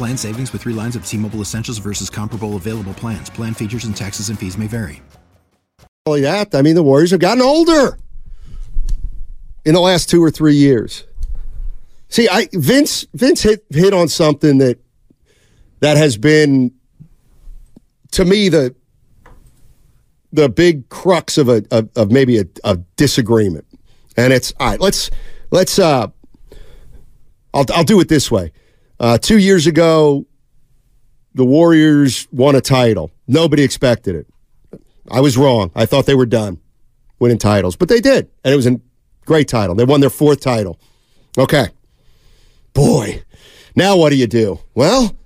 Plan 0.00 0.16
savings 0.16 0.50
with 0.50 0.62
three 0.62 0.72
lines 0.72 0.96
of 0.96 1.04
T 1.04 1.18
Mobile 1.18 1.42
Essentials 1.42 1.76
versus 1.76 2.08
comparable 2.08 2.56
available 2.56 2.94
plans. 2.94 3.28
Plan 3.28 3.52
features 3.52 3.84
and 3.84 3.94
taxes 3.94 4.30
and 4.30 4.38
fees 4.38 4.56
may 4.56 4.66
vary. 4.66 5.02
Only 6.06 6.22
that, 6.22 6.54
I 6.54 6.62
mean, 6.62 6.74
the 6.74 6.82
Warriors 6.82 7.10
have 7.10 7.20
gotten 7.20 7.42
older 7.42 7.98
in 9.66 9.74
the 9.74 9.80
last 9.80 10.08
two 10.08 10.24
or 10.24 10.30
three 10.30 10.54
years. 10.54 11.04
See, 12.08 12.30
I 12.30 12.48
Vince 12.54 13.06
Vince 13.12 13.42
hit 13.42 13.66
hit 13.68 13.92
on 13.92 14.08
something 14.08 14.56
that 14.56 14.78
that 15.80 15.98
has 15.98 16.16
been 16.16 16.72
to 18.12 18.24
me 18.24 18.48
the 18.48 18.74
the 20.32 20.48
big 20.48 20.88
crux 20.88 21.36
of 21.36 21.50
a 21.50 21.62
of, 21.70 21.90
of 21.94 22.10
maybe 22.10 22.38
a, 22.38 22.46
a 22.64 22.78
disagreement, 22.96 23.66
and 24.16 24.32
it's 24.32 24.54
all 24.58 24.70
right. 24.70 24.80
Let's 24.80 25.10
let's 25.50 25.78
uh, 25.78 26.06
I'll 27.52 27.66
I'll 27.74 27.84
do 27.84 28.00
it 28.00 28.08
this 28.08 28.30
way. 28.30 28.52
Uh, 29.00 29.16
two 29.16 29.38
years 29.38 29.66
ago, 29.66 30.26
the 31.34 31.44
Warriors 31.44 32.28
won 32.30 32.54
a 32.54 32.60
title. 32.60 33.10
Nobody 33.26 33.62
expected 33.62 34.14
it. 34.14 34.26
I 35.10 35.20
was 35.20 35.38
wrong. 35.38 35.70
I 35.74 35.86
thought 35.86 36.04
they 36.04 36.14
were 36.14 36.26
done 36.26 36.60
winning 37.18 37.38
titles, 37.38 37.76
but 37.76 37.88
they 37.88 38.00
did. 38.00 38.28
And 38.44 38.52
it 38.52 38.56
was 38.56 38.66
a 38.66 38.78
great 39.24 39.48
title. 39.48 39.74
They 39.74 39.84
won 39.84 40.00
their 40.00 40.10
fourth 40.10 40.40
title. 40.40 40.78
Okay. 41.38 41.68
Boy, 42.74 43.22
now 43.74 43.96
what 43.96 44.10
do 44.10 44.16
you 44.16 44.26
do? 44.26 44.60
Well, 44.74 45.16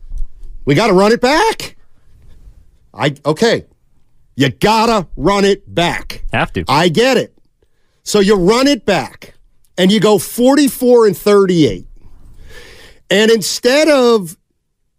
we 0.65 0.77
got 0.77 0.87
to 0.87 0.93
run 0.93 1.11
it 1.11 1.21
back. 1.21 1.77
I 2.95 3.15
okay. 3.27 3.67
You 4.37 4.51
got 4.51 4.87
to 4.87 5.09
run 5.17 5.45
it 5.45 5.73
back. 5.73 6.25
Have 6.33 6.53
to. 6.53 6.65
I 6.69 6.89
get 6.89 7.17
it. 7.17 7.37
So 8.05 8.21
you 8.21 8.37
run 8.37 8.67
it 8.69 8.87
back 8.87 9.35
and 9.77 9.91
you 9.91 9.99
go 9.99 10.19
44 10.19 11.09
and 11.09 11.17
38. 11.17 11.87
And 13.11 13.31
instead 13.31 13.89
of 13.89 14.37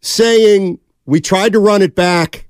saying 0.01 0.79
we 1.05 1.21
tried 1.21 1.53
to 1.53 1.59
run 1.59 1.81
it 1.81 1.95
back 1.95 2.47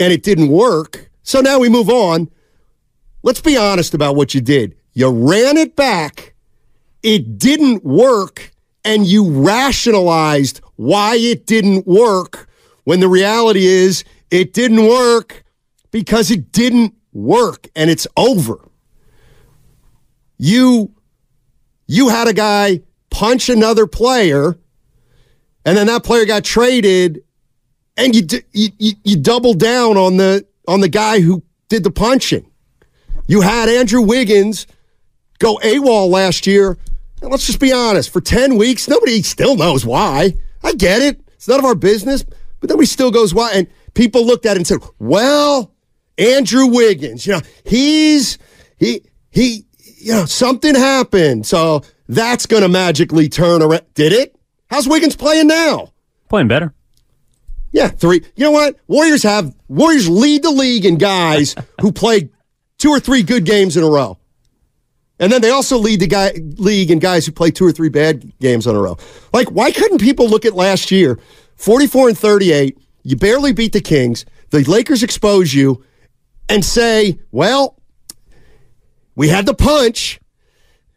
and 0.00 0.12
it 0.12 0.22
didn't 0.22 0.48
work, 0.48 1.10
so 1.22 1.40
now 1.40 1.58
we 1.58 1.68
move 1.68 1.90
on, 1.90 2.30
let's 3.22 3.40
be 3.40 3.56
honest 3.56 3.94
about 3.94 4.16
what 4.16 4.34
you 4.34 4.40
did. 4.40 4.74
You 4.94 5.10
ran 5.10 5.56
it 5.56 5.76
back, 5.76 6.34
it 7.02 7.38
didn't 7.38 7.84
work, 7.84 8.50
and 8.84 9.06
you 9.06 9.30
rationalized 9.30 10.60
why 10.76 11.16
it 11.16 11.46
didn't 11.46 11.86
work 11.86 12.48
when 12.84 13.00
the 13.00 13.08
reality 13.08 13.66
is 13.66 14.04
it 14.30 14.54
didn't 14.54 14.86
work 14.86 15.44
because 15.90 16.30
it 16.30 16.52
didn't 16.52 16.94
work 17.12 17.68
and 17.76 17.90
it's 17.90 18.06
over. 18.16 18.68
You 20.38 20.94
you 21.86 22.08
had 22.08 22.28
a 22.28 22.32
guy 22.32 22.80
punch 23.10 23.48
another 23.48 23.86
player 23.86 24.56
and 25.68 25.76
then 25.76 25.86
that 25.88 26.02
player 26.02 26.24
got 26.24 26.44
traded, 26.44 27.22
and 27.98 28.14
you 28.14 28.40
you 28.54 28.92
you, 29.04 29.16
doubled 29.16 29.60
down 29.60 29.98
on 29.98 30.16
the 30.16 30.46
on 30.66 30.80
the 30.80 30.88
guy 30.88 31.20
who 31.20 31.42
did 31.68 31.84
the 31.84 31.90
punching. 31.90 32.50
You 33.26 33.42
had 33.42 33.68
Andrew 33.68 34.00
Wiggins 34.00 34.66
go 35.38 35.58
AWOL 35.58 36.08
last 36.08 36.46
year. 36.46 36.78
And 37.20 37.30
let's 37.30 37.46
just 37.46 37.60
be 37.60 37.70
honest. 37.70 38.08
For 38.08 38.22
ten 38.22 38.56
weeks, 38.56 38.88
nobody 38.88 39.20
still 39.20 39.56
knows 39.56 39.84
why. 39.84 40.36
I 40.62 40.72
get 40.72 41.02
it. 41.02 41.20
It's 41.34 41.46
none 41.46 41.58
of 41.58 41.66
our 41.66 41.74
business. 41.74 42.24
But 42.60 42.70
nobody 42.70 42.86
still 42.86 43.10
goes 43.10 43.34
why. 43.34 43.50
And 43.52 43.66
people 43.92 44.24
looked 44.24 44.46
at 44.46 44.52
it 44.52 44.60
and 44.60 44.66
said, 44.66 44.78
"Well, 44.98 45.74
Andrew 46.16 46.64
Wiggins, 46.64 47.26
you 47.26 47.34
know, 47.34 47.42
he's 47.64 48.38
he 48.78 49.02
he, 49.28 49.66
you 49.98 50.12
know, 50.14 50.24
something 50.24 50.74
happened, 50.74 51.46
so 51.46 51.82
that's 52.08 52.46
going 52.46 52.62
to 52.62 52.70
magically 52.70 53.28
turn 53.28 53.60
around." 53.60 53.84
Did 53.92 54.14
it? 54.14 54.34
How's 54.70 54.88
Wiggins 54.88 55.16
playing 55.16 55.48
now? 55.48 55.92
Playing 56.28 56.48
better. 56.48 56.74
Yeah, 57.72 57.88
three. 57.88 58.24
You 58.36 58.44
know 58.44 58.50
what? 58.50 58.76
Warriors 58.86 59.22
have 59.22 59.54
Warriors 59.68 60.08
lead 60.08 60.42
the 60.42 60.50
league 60.50 60.84
in 60.84 60.96
guys 60.96 61.54
who 61.80 61.92
play 61.92 62.30
two 62.78 62.90
or 62.90 63.00
three 63.00 63.22
good 63.22 63.44
games 63.44 63.76
in 63.76 63.84
a 63.84 63.90
row. 63.90 64.18
And 65.20 65.32
then 65.32 65.40
they 65.40 65.50
also 65.50 65.78
lead 65.78 66.00
the 66.00 66.06
guy 66.06 66.32
league 66.56 66.90
in 66.90 67.00
guys 67.00 67.26
who 67.26 67.32
play 67.32 67.50
two 67.50 67.64
or 67.64 67.72
three 67.72 67.88
bad 67.88 68.32
games 68.38 68.66
in 68.66 68.76
a 68.76 68.80
row. 68.80 68.96
Like, 69.32 69.48
why 69.48 69.72
couldn't 69.72 69.98
people 69.98 70.28
look 70.28 70.44
at 70.44 70.54
last 70.54 70.90
year? 70.90 71.18
44 71.56 72.10
and 72.10 72.18
38, 72.18 72.78
you 73.02 73.16
barely 73.16 73.52
beat 73.52 73.72
the 73.72 73.80
Kings. 73.80 74.24
The 74.50 74.62
Lakers 74.62 75.02
expose 75.02 75.52
you 75.52 75.84
and 76.48 76.64
say, 76.64 77.18
well, 77.32 77.76
we 79.16 79.28
had 79.28 79.44
the 79.44 79.54
punch 79.54 80.20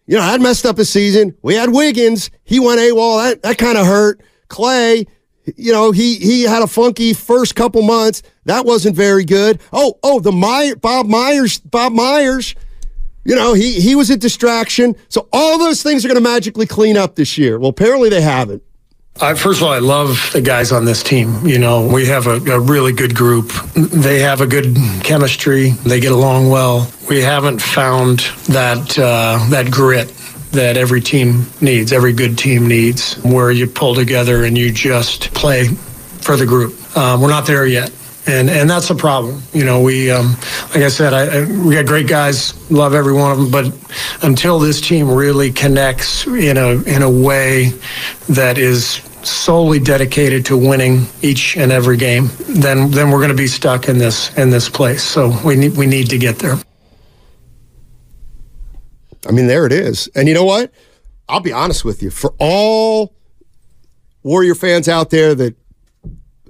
you 0.07 0.17
know, 0.17 0.23
I'd 0.23 0.41
messed 0.41 0.65
up 0.65 0.79
a 0.79 0.85
season. 0.85 1.35
We 1.41 1.55
had 1.55 1.69
Wiggins. 1.69 2.31
He 2.43 2.59
went 2.59 2.79
AWOL. 2.79 3.23
That, 3.23 3.43
that 3.43 3.57
kind 3.57 3.77
of 3.77 3.85
hurt. 3.85 4.21
Klay, 4.49 5.07
you 5.55 5.71
know, 5.71 5.91
he 5.91 6.15
he 6.17 6.43
had 6.43 6.61
a 6.63 6.67
funky 6.67 7.13
first 7.13 7.55
couple 7.55 7.81
months. 7.81 8.21
That 8.45 8.65
wasn't 8.65 8.95
very 8.95 9.23
good. 9.23 9.61
Oh, 9.71 9.97
oh, 10.03 10.19
the 10.19 10.31
Meyer, 10.31 10.75
Bob 10.75 11.05
Myers, 11.05 11.59
Bob 11.59 11.93
Myers, 11.93 12.55
you 13.23 13.35
know, 13.35 13.53
he 13.53 13.79
he 13.79 13.95
was 13.95 14.09
a 14.09 14.17
distraction. 14.17 14.95
So 15.09 15.27
all 15.31 15.57
those 15.57 15.83
things 15.83 16.03
are 16.03 16.07
going 16.07 16.21
to 16.21 16.29
magically 16.29 16.65
clean 16.65 16.97
up 16.97 17.15
this 17.15 17.37
year. 17.37 17.59
Well, 17.59 17.69
apparently 17.69 18.09
they 18.09 18.21
haven't. 18.21 18.63
Uh, 19.19 19.35
first 19.35 19.59
of 19.59 19.67
all, 19.67 19.73
I 19.73 19.79
love 19.79 20.31
the 20.33 20.41
guys 20.41 20.71
on 20.71 20.85
this 20.85 21.03
team. 21.03 21.45
You 21.45 21.59
know, 21.59 21.85
we 21.85 22.07
have 22.07 22.25
a, 22.27 22.37
a, 22.51 22.59
really 22.59 22.91
good 22.91 23.13
group. 23.13 23.51
They 23.75 24.19
have 24.19 24.41
a 24.41 24.47
good 24.47 24.75
chemistry. 25.03 25.71
They 25.71 25.99
get 25.99 26.11
along 26.11 26.49
well. 26.49 26.91
We 27.07 27.21
haven't 27.21 27.61
found 27.61 28.19
that 28.47 28.97
uh, 28.97 29.45
that 29.49 29.69
grit 29.69 30.07
that 30.53 30.75
every 30.75 31.01
team 31.01 31.45
needs, 31.61 31.93
every 31.93 32.13
good 32.13 32.37
team 32.37 32.67
needs, 32.67 33.13
where 33.23 33.51
you 33.51 33.67
pull 33.67 33.93
together 33.95 34.43
and 34.43 34.57
you 34.57 34.71
just 34.71 35.33
play 35.33 35.67
for 35.67 36.35
the 36.35 36.45
group. 36.45 36.75
Uh, 36.95 37.17
we're 37.21 37.29
not 37.29 37.45
there 37.45 37.65
yet 37.67 37.91
and 38.31 38.49
and 38.49 38.69
that's 38.69 38.89
a 38.89 38.95
problem. 38.95 39.41
You 39.53 39.65
know, 39.65 39.81
we 39.81 40.09
um, 40.09 40.31
like 40.69 40.83
I 40.83 40.87
said, 40.87 41.13
I, 41.13 41.41
I, 41.41 41.45
we 41.65 41.75
got 41.75 41.85
great 41.85 42.07
guys, 42.07 42.71
love 42.71 42.93
every 42.93 43.13
one 43.13 43.31
of 43.31 43.37
them, 43.37 43.51
but 43.51 43.65
until 44.23 44.59
this 44.59 44.79
team 44.79 45.09
really 45.09 45.51
connects 45.51 46.25
in 46.25 46.57
a 46.57 46.81
in 46.83 47.01
a 47.01 47.09
way 47.09 47.69
that 48.29 48.57
is 48.57 49.01
solely 49.23 49.79
dedicated 49.79 50.45
to 50.47 50.57
winning 50.57 51.05
each 51.21 51.57
and 51.57 51.71
every 51.71 51.97
game, 51.97 52.29
then 52.47 52.89
then 52.91 53.11
we're 53.11 53.19
going 53.19 53.29
to 53.29 53.35
be 53.35 53.47
stuck 53.47 53.89
in 53.89 53.97
this 53.97 54.35
in 54.37 54.49
this 54.49 54.69
place. 54.69 55.03
So 55.03 55.37
we 55.45 55.55
need 55.55 55.77
we 55.77 55.85
need 55.85 56.09
to 56.09 56.17
get 56.17 56.39
there. 56.39 56.57
I 59.27 59.31
mean, 59.31 59.47
there 59.47 59.65
it 59.65 59.71
is. 59.71 60.07
And 60.15 60.27
you 60.27 60.33
know 60.33 60.45
what? 60.45 60.71
I'll 61.29 61.41
be 61.41 61.53
honest 61.53 61.85
with 61.85 62.01
you. 62.01 62.09
For 62.09 62.33
all 62.39 63.13
Warrior 64.23 64.55
fans 64.55 64.87
out 64.87 65.09
there 65.09 65.35
that 65.35 65.55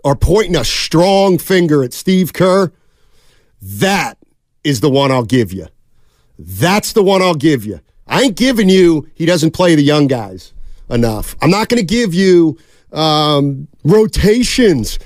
are 0.04 0.16
pointing 0.16 0.56
a 0.56 0.64
strong 0.64 1.38
finger 1.38 1.84
at 1.84 1.94
Steve 1.94 2.34
Kerr, 2.34 2.72
that 3.62 4.18
is 4.64 4.80
the 4.80 4.90
one 4.90 5.12
I'll 5.12 5.24
give 5.26 5.54
you. 5.54 5.68
That's 6.38 6.94
the 6.94 7.04
one 7.04 7.22
I'll 7.22 7.36
give 7.36 7.66
you. 7.66 7.82
I 8.08 8.24
ain't 8.24 8.36
giving 8.36 8.70
you 8.70 9.08
he 9.14 9.26
doesn't 9.26 9.52
play 9.52 9.76
the 9.76 9.84
young 9.84 10.08
guys 10.08 10.54
enough. 10.90 11.36
I'm 11.42 11.50
not 11.50 11.70
going 11.70 11.80
to 11.80 11.86
give 11.86 12.14
you 12.14 12.58
um, 12.92 13.68
rotations. 13.84 15.00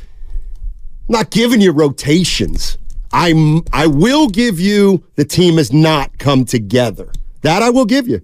I'm 1.07 1.13
not 1.13 1.29
giving 1.29 1.61
you 1.61 1.71
rotations. 1.71 2.77
I'm 3.11 3.63
I 3.71 3.87
will 3.87 4.27
give 4.27 4.59
you 4.59 5.03
the 5.15 5.23
team 5.23 5.57
has 5.57 5.71
not 5.71 6.17
come 6.17 6.45
together. 6.45 7.11
That 7.41 7.61
I 7.61 7.69
will 7.69 7.85
give 7.85 8.07
you. 8.07 8.21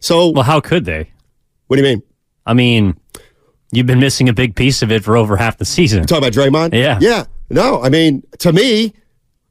So 0.00 0.30
Well, 0.30 0.42
how 0.42 0.60
could 0.60 0.84
they? 0.84 1.10
What 1.66 1.76
do 1.76 1.82
you 1.82 1.88
mean? 1.88 2.02
I 2.46 2.54
mean, 2.54 2.98
You've 3.76 3.86
been 3.86 4.00
missing 4.00 4.26
a 4.30 4.32
big 4.32 4.56
piece 4.56 4.80
of 4.80 4.90
it 4.90 5.04
for 5.04 5.18
over 5.18 5.36
half 5.36 5.58
the 5.58 5.66
season. 5.66 6.00
You 6.00 6.06
talking 6.06 6.26
about 6.26 6.32
Draymond? 6.32 6.72
Yeah. 6.72 6.98
Yeah. 6.98 7.26
No, 7.50 7.82
I 7.82 7.90
mean, 7.90 8.22
to 8.38 8.50
me, 8.50 8.94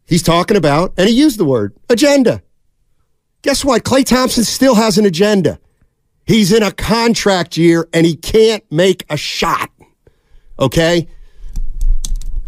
he's 0.07 0.24
talking 0.24 0.57
about, 0.57 0.95
and 0.98 1.07
he 1.07 1.13
used 1.13 1.38
the 1.38 1.45
word, 1.45 1.75
agenda. 1.92 2.42
Guess 3.44 3.63
what? 3.63 3.83
Klay 3.83 4.04
Thompson 4.04 4.44
still 4.44 4.74
has 4.74 4.98
an 4.98 5.06
agenda. 5.06 5.60
He's 6.25 6.51
in 6.51 6.63
a 6.63 6.72
contract 6.72 7.56
year 7.56 7.88
and 7.94 8.04
he 8.04 8.16
can't 8.16 8.63
make 8.72 9.06
a 9.12 9.16
shot. 9.16 9.69
Okay? 10.57 11.07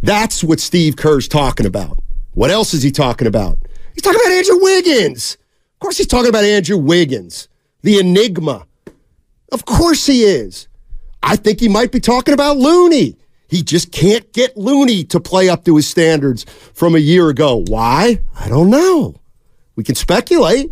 That's 0.01 0.43
what 0.43 0.59
Steve 0.59 0.95
Kerr's 0.95 1.27
talking 1.27 1.67
about. 1.67 1.99
What 2.33 2.49
else 2.49 2.73
is 2.73 2.81
he 2.81 2.89
talking 2.89 3.27
about? 3.27 3.59
He's 3.93 4.01
talking 4.01 4.19
about 4.19 4.31
Andrew 4.31 4.59
Wiggins. 4.59 5.37
Of 5.75 5.79
course, 5.79 5.97
he's 5.99 6.07
talking 6.07 6.29
about 6.29 6.43
Andrew 6.43 6.77
Wiggins, 6.77 7.47
the 7.83 7.99
enigma. 7.99 8.65
Of 9.51 9.65
course, 9.65 10.07
he 10.07 10.23
is. 10.23 10.66
I 11.23 11.35
think 11.35 11.59
he 11.59 11.67
might 11.67 11.91
be 11.91 11.99
talking 11.99 12.33
about 12.33 12.57
Looney. 12.57 13.17
He 13.49 13.63
just 13.63 13.91
can't 13.91 14.31
get 14.33 14.57
Looney 14.57 15.03
to 15.05 15.19
play 15.19 15.49
up 15.49 15.63
to 15.65 15.75
his 15.77 15.87
standards 15.87 16.45
from 16.73 16.95
a 16.95 16.99
year 16.99 17.29
ago. 17.29 17.63
Why? 17.67 18.21
I 18.37 18.49
don't 18.49 18.69
know. 18.69 19.15
We 19.75 19.83
can 19.83 19.95
speculate. 19.95 20.71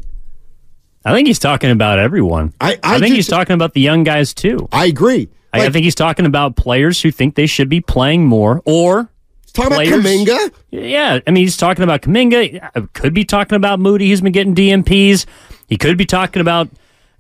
I 1.06 1.14
think 1.14 1.28
he's 1.28 1.40
talking 1.40 1.70
about 1.70 2.00
everyone. 2.00 2.54
I, 2.60 2.80
I, 2.84 3.00
think 3.00 3.12
do 3.12 3.16
he's 3.16 3.28
talking 3.28 3.54
about 3.54 3.74
the 3.74 3.82
young 3.82 4.04
guys 4.04 4.34
too. 4.34 4.68
I 4.72 4.88
agree. 4.88 5.30
I, 5.54 5.68
I 5.68 5.70
think 5.70 5.84
he's 5.84 5.96
talking 5.96 6.26
about 6.26 6.56
players 6.56 7.02
who 7.02 7.12
think 7.12 7.36
they 7.36 7.46
should 7.46 7.70
be 7.70 7.80
playing 7.80 8.26
more, 8.26 8.62
or 8.66 9.10
talking 9.54 9.74
about 9.74 9.86
players- 9.86 10.04
Kuminga. 10.04 10.52
Yeah, 10.72 11.20
I 11.26 11.32
mean, 11.32 11.44
he's 11.44 11.58
talking 11.58 11.84
about 11.84 12.02
Kuminga. 12.02 12.72
Uh, 12.76 12.82
Could 12.94 13.14
be 13.14 13.24
talking 13.24 13.56
about 13.56 13.80
Moody. 13.80 14.08
He's 14.08 14.22
been 14.22 14.34
getting 14.34 14.56
DNPs. 14.56 15.26
He 15.68 15.78
could 15.78 15.98
be 15.98 16.06
talking 16.06 16.42
about, 16.42 16.70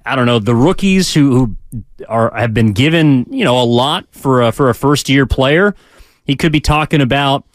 I 0.05 0.15
don't 0.15 0.25
know, 0.25 0.39
the 0.39 0.55
rookies 0.55 1.13
who, 1.13 1.55
who 1.71 1.83
are 2.07 2.31
have 2.35 2.53
been 2.53 2.73
given 2.73 3.25
you 3.29 3.43
know 3.43 3.61
a 3.61 3.65
lot 3.65 4.07
for 4.11 4.41
a, 4.41 4.51
for 4.51 4.69
a 4.69 4.75
first 4.75 5.09
year 5.09 5.25
player. 5.25 5.75
He 6.25 6.35
could 6.35 6.51
be 6.51 6.61
talking 6.61 7.01
about. 7.01 7.45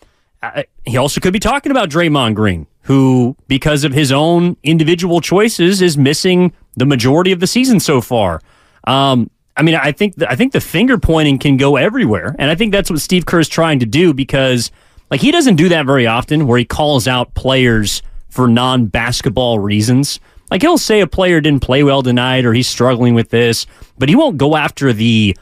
Uh, 0.43 0.63
he 0.87 0.97
also 0.97 1.21
could 1.21 1.33
be 1.33 1.39
talking 1.39 1.71
about 1.71 1.91
Draymond 1.91 2.35
Green, 2.35 2.67
who, 2.83 3.37
because 3.47 3.85
of 3.85 3.93
his 3.93 4.11
own 4.11 4.57
individual 4.63 5.21
choices, 5.21 5.83
is 5.83 5.99
missing 5.99 6.53
the 6.77 6.87
majority 6.87 7.31
of 7.31 7.41
the 7.41 7.47
season 7.47 7.79
so 7.79 8.01
far. 8.01 8.41
Um, 8.85 9.31
I 9.57 9.63
mean, 9.63 9.75
I 9.75 9.93
think 9.93 10.15
the, 10.15 10.31
I 10.31 10.37
think 10.37 10.53
the 10.53 10.61
finger 10.61 10.97
pointing 10.97 11.39
can 11.39 11.59
go 11.59 11.77
everywhere, 11.77 12.35
and 12.39 12.51
I 12.51 12.55
think 12.55 12.73
that's 12.73 12.91
what 12.91 13.01
Steve 13.01 13.27
Kerr 13.27 13.41
is 13.41 13.49
trying 13.49 13.81
to 13.81 13.87
do 13.87 14.15
because, 14.15 14.71
like, 15.11 15.21
he 15.21 15.31
doesn't 15.31 15.57
do 15.57 15.69
that 15.69 15.85
very 15.85 16.07
often, 16.07 16.47
where 16.47 16.59
he 16.59 16.65
calls 16.65 17.07
out 17.07 17.35
players 17.35 18.01
for 18.31 18.49
non-basketball 18.49 19.59
reasons. 19.59 20.21
Like 20.51 20.63
he'll 20.63 20.79
say 20.79 21.01
a 21.01 21.07
player 21.07 21.41
didn't 21.41 21.63
play 21.63 21.83
well 21.83 22.03
tonight, 22.03 22.45
or 22.45 22.53
he's 22.53 22.69
struggling 22.69 23.15
with 23.15 23.31
this, 23.31 23.67
but 23.99 24.09
he 24.09 24.17
won't 24.17 24.37
go 24.37 24.57
after 24.57 24.93
the 24.93 25.37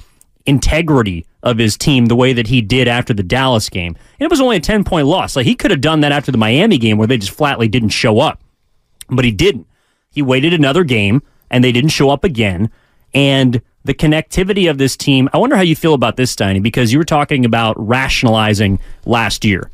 integrity 0.47 1.27
of 1.43 1.59
his 1.59 1.77
team 1.77 2.07
the 2.07 2.17
way 2.17 2.33
that 2.33 2.47
he 2.47 2.61
did 2.61 2.89
after 2.89 3.15
the 3.15 3.23
Dallas 3.23 3.69
game. 3.69 3.97
And 4.19 4.27
it 4.27 4.31
was 4.31 4.41
only 4.41 4.57
a 4.57 4.61
10 4.61 4.85
point 4.85 5.07
loss. 5.07 5.37
Like 5.37 5.47
he 5.47 5.55
could 5.55 5.71
have 5.71 5.81
done 5.81 6.01
that 6.01 6.13
after 6.13 6.33
the 6.33 6.39
Miami 6.39 6.79
game 6.79 6.99
where 6.99 7.07
they 7.07 7.19
just 7.19 7.33
flatly 7.33 7.69
didn't 7.69 7.91
show 7.91 8.19
up. 8.19 8.43
But 9.09 9.25
he 9.25 9.31
didn't. 9.31 9.67
He 10.11 10.23
waited 10.23 10.53
another 10.53 10.85
game 10.85 11.23
and 11.51 11.63
they 11.63 11.73
didn't 11.73 11.91
show 11.91 12.11
up 12.11 12.25
again. 12.25 12.71
And 13.15 13.63
the 13.85 13.95
connectivity 13.95 14.69
of 14.69 14.79
this 14.79 14.97
team, 14.97 15.29
I 15.33 15.39
wonder 15.39 15.57
how 15.57 15.63
you 15.63 15.77
feel 15.77 15.95
about 15.95 16.17
this, 16.17 16.35
Steiny, 16.35 16.63
because 16.63 16.93
you 16.93 16.99
were 16.99 17.05
talking 17.05 17.45
about 17.45 17.75
rationalizing 17.79 18.81
last 19.07 19.45
year. 19.45 19.71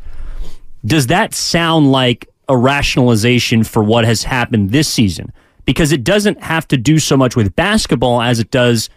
Does 0.84 1.06
that 1.06 1.34
sound 1.34 1.90
like 1.90 2.28
a 2.48 2.56
rationalization 2.56 3.64
for 3.64 3.82
what 3.82 4.04
has 4.04 4.24
happened 4.24 4.70
this 4.70 4.88
season? 4.88 5.32
Because 5.64 5.92
it 5.92 6.04
doesn't 6.04 6.42
have 6.42 6.68
to 6.68 6.76
do 6.76 6.98
so 6.98 7.16
much 7.16 7.36
with 7.36 7.56
basketball 7.56 8.20
as 8.20 8.38
it 8.38 8.50
does 8.50 8.90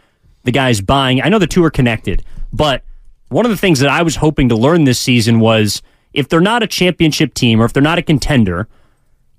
the 0.44 0.52
guys 0.52 0.82
buying. 0.82 1.22
I 1.22 1.30
know 1.30 1.40
the 1.40 1.48
two 1.48 1.64
are 1.64 1.70
connected, 1.70 2.24
but 2.52 2.84
one 3.30 3.46
of 3.46 3.52
the 3.52 3.58
things 3.58 3.80
that 3.80 3.90
I 3.90 4.04
was 4.04 4.18
hoping 4.18 4.50
to 4.50 4.56
learn 4.56 4.84
this 4.84 5.00
season 5.00 5.40
was 5.40 5.82
if 6.14 6.30
they're 6.30 6.42
not 6.42 6.64
a 6.64 6.68
championship 6.68 7.34
team 7.34 7.62
or 7.62 7.66
if 7.66 7.74
they're 7.74 7.84
not 7.84 7.98
a 7.98 8.02
contender, 8.02 8.68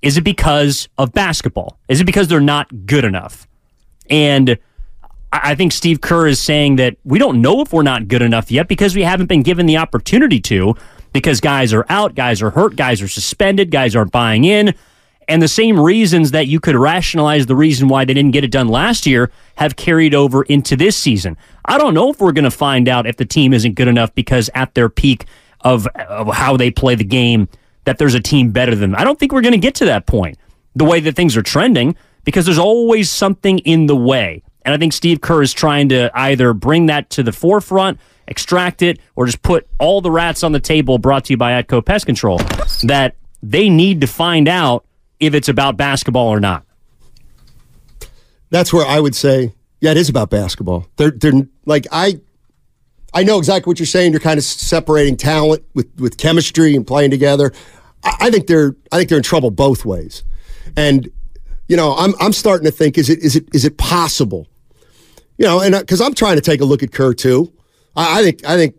is 0.01 0.17
it 0.17 0.23
because 0.23 0.87
of 0.97 1.11
basketball? 1.11 1.77
Is 1.87 1.99
it 1.99 2.05
because 2.05 2.27
they're 2.27 2.39
not 2.39 2.85
good 2.85 3.03
enough? 3.03 3.47
And 4.09 4.57
I 5.31 5.55
think 5.55 5.71
Steve 5.71 6.01
Kerr 6.01 6.27
is 6.27 6.39
saying 6.39 6.77
that 6.77 6.97
we 7.03 7.19
don't 7.19 7.41
know 7.41 7.61
if 7.61 7.71
we're 7.71 7.83
not 7.83 8.07
good 8.07 8.21
enough 8.21 8.49
yet 8.49 8.67
because 8.67 8.95
we 8.95 9.03
haven't 9.03 9.27
been 9.27 9.43
given 9.43 9.65
the 9.65 9.77
opportunity 9.77 10.39
to 10.41 10.75
because 11.13 11.39
guys 11.41 11.73
are 11.73 11.85
out, 11.89 12.15
guys 12.15 12.41
are 12.41 12.51
hurt, 12.51 12.75
guys 12.75 13.01
are 13.01 13.07
suspended, 13.07 13.71
guys 13.71 13.95
aren't 13.95 14.11
buying 14.11 14.43
in. 14.43 14.73
And 15.27 15.41
the 15.43 15.47
same 15.47 15.79
reasons 15.79 16.31
that 16.31 16.47
you 16.47 16.59
could 16.59 16.75
rationalize 16.75 17.45
the 17.45 17.55
reason 17.55 17.87
why 17.87 18.03
they 18.03 18.15
didn't 18.15 18.31
get 18.31 18.43
it 18.43 18.51
done 18.51 18.67
last 18.67 19.05
year 19.05 19.31
have 19.55 19.75
carried 19.75 20.15
over 20.15 20.41
into 20.43 20.75
this 20.75 20.97
season. 20.97 21.37
I 21.65 21.77
don't 21.77 21.93
know 21.93 22.09
if 22.09 22.19
we're 22.19 22.31
going 22.31 22.45
to 22.45 22.51
find 22.51 22.89
out 22.89 23.05
if 23.05 23.17
the 23.17 23.25
team 23.25 23.53
isn't 23.53 23.75
good 23.75 23.87
enough 23.87 24.13
because 24.15 24.49
at 24.55 24.73
their 24.73 24.89
peak 24.89 25.25
of, 25.61 25.85
of 25.87 26.33
how 26.33 26.57
they 26.57 26.71
play 26.71 26.95
the 26.95 27.03
game, 27.03 27.47
that 27.85 27.99
there's 27.99 28.15
a 28.15 28.19
team 28.19 28.51
better 28.51 28.73
than 28.73 28.91
them. 28.91 28.99
I 28.99 29.03
don't 29.03 29.19
think 29.19 29.31
we're 29.31 29.41
going 29.41 29.53
to 29.53 29.59
get 29.59 29.75
to 29.75 29.85
that 29.85 30.07
point 30.07 30.37
the 30.75 30.85
way 30.85 30.99
that 30.99 31.15
things 31.15 31.37
are 31.37 31.43
trending 31.43 31.95
because 32.23 32.45
there's 32.45 32.57
always 32.57 33.11
something 33.11 33.59
in 33.59 33.85
the 33.85 33.95
way. 33.95 34.41
And 34.65 34.73
I 34.73 34.77
think 34.77 34.93
Steve 34.93 35.21
Kerr 35.21 35.41
is 35.41 35.53
trying 35.53 35.89
to 35.89 36.11
either 36.13 36.53
bring 36.53 36.87
that 36.87 37.09
to 37.11 37.23
the 37.23 37.31
forefront, 37.31 37.99
extract 38.29 38.81
it, 38.81 38.99
or 39.15 39.25
just 39.25 39.41
put 39.41 39.67
all 39.79 40.01
the 40.01 40.11
rats 40.11 40.43
on 40.43 40.51
the 40.51 40.59
table 40.59 40.97
brought 40.97 41.25
to 41.25 41.33
you 41.33 41.37
by 41.37 41.61
Atco 41.61 41.83
Pest 41.83 42.05
Control 42.05 42.37
that 42.83 43.15
they 43.43 43.69
need 43.69 44.01
to 44.01 44.07
find 44.07 44.47
out 44.47 44.85
if 45.19 45.33
it's 45.33 45.49
about 45.49 45.77
basketball 45.77 46.27
or 46.27 46.39
not. 46.39 46.65
That's 48.49 48.73
where 48.73 48.85
I 48.85 48.99
would 48.99 49.15
say, 49.15 49.53
yeah, 49.81 49.91
it 49.91 49.97
is 49.97 50.09
about 50.09 50.29
basketball. 50.29 50.87
They're 50.97 51.11
they're 51.11 51.47
like 51.65 51.87
I 51.91 52.19
I 53.13 53.23
know 53.23 53.37
exactly 53.37 53.69
what 53.69 53.79
you're 53.79 53.85
saying. 53.85 54.11
You're 54.11 54.21
kind 54.21 54.37
of 54.37 54.43
separating 54.43 55.17
talent 55.17 55.63
with, 55.73 55.87
with 55.99 56.17
chemistry 56.17 56.75
and 56.75 56.85
playing 56.85 57.11
together. 57.11 57.51
I, 58.03 58.15
I 58.21 58.31
think 58.31 58.47
they're 58.47 58.75
I 58.91 58.97
think 58.97 59.09
they're 59.09 59.17
in 59.17 59.23
trouble 59.23 59.51
both 59.51 59.85
ways. 59.85 60.23
And 60.75 61.09
you 61.67 61.77
know, 61.77 61.95
I'm 61.95 62.13
I'm 62.19 62.33
starting 62.33 62.65
to 62.65 62.71
think 62.71 62.97
is 62.97 63.09
it 63.09 63.19
is 63.19 63.35
it 63.35 63.47
is 63.53 63.65
it 63.65 63.77
possible? 63.77 64.47
You 65.37 65.45
know, 65.45 65.61
and 65.61 65.73
because 65.73 66.01
I'm 66.01 66.13
trying 66.13 66.35
to 66.35 66.41
take 66.41 66.61
a 66.61 66.65
look 66.65 66.83
at 66.83 66.91
Kerr 66.91 67.13
too. 67.13 67.53
I, 67.99 68.23
think 68.23 68.45
I 68.45 68.55
think 68.55 68.75